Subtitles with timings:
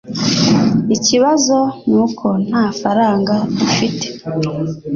[0.95, 1.57] Ikibazo
[1.89, 4.05] nuko nta faranga dufite.